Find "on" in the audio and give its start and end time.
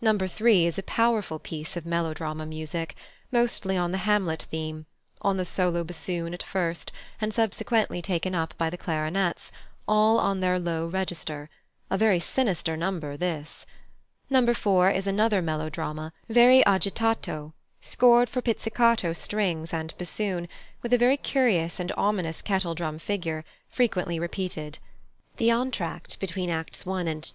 3.77-3.91, 5.21-5.37, 10.17-10.39